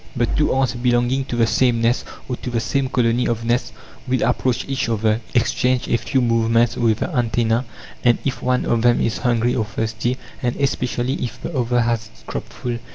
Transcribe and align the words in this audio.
But 0.15 0.35
two 0.35 0.51
ants 0.55 0.73
belonging 0.73 1.25
to 1.25 1.35
the 1.35 1.45
same 1.45 1.79
nest 1.79 2.05
or 2.27 2.35
to 2.37 2.49
the 2.49 2.59
same 2.59 2.89
colony 2.89 3.27
of 3.27 3.45
nests 3.45 3.71
will 4.07 4.23
approach 4.23 4.65
each 4.67 4.89
other, 4.89 5.21
exchange 5.35 5.87
a 5.87 5.97
few 5.99 6.21
movements 6.21 6.75
with 6.75 7.01
the 7.01 7.15
antennae, 7.15 7.65
and 8.03 8.17
"if 8.25 8.41
one 8.41 8.65
of 8.65 8.81
them 8.81 8.99
is 8.99 9.19
hungry 9.19 9.53
or 9.53 9.65
thirsty, 9.65 10.17
and 10.41 10.55
especially 10.55 11.23
if 11.23 11.39
the 11.43 11.55
other 11.55 11.81
has 11.81 12.07
its 12.07 12.23
crop 12.25 12.47
full 12.49 12.79